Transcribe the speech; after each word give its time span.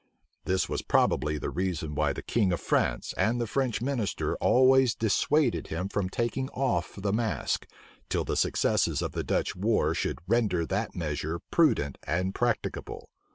This 0.45 0.67
was 0.67 0.81
probably 0.81 1.37
the 1.37 1.51
reason 1.51 1.93
why 1.93 2.11
the 2.11 2.23
king 2.23 2.51
of 2.51 2.59
France 2.59 3.13
and 3.17 3.39
the 3.39 3.45
French 3.45 3.83
minister 3.83 4.35
always 4.37 4.95
dissuaded 4.95 5.67
him 5.67 5.89
from 5.89 6.09
taking 6.09 6.49
off 6.55 6.95
the 6.97 7.13
mask, 7.13 7.67
till 8.09 8.23
the 8.23 8.35
successes 8.35 9.03
of 9.03 9.11
the 9.11 9.23
Dutch 9.23 9.55
war 9.55 9.93
should 9.93 10.17
render 10.27 10.65
that 10.65 10.95
measure 10.95 11.39
prudent 11.51 11.99
and 12.01 12.33
practicable. 12.33 13.09